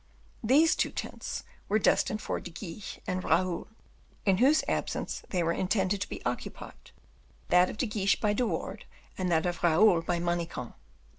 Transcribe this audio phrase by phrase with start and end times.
[0.43, 3.67] These two tents were destined for De Guiche and Raoul;
[4.25, 6.89] in whose absence they were intended to be occupied,
[7.49, 8.85] that of De Guiche by De Wardes,
[9.15, 10.73] and that of Raoul by Manicamp.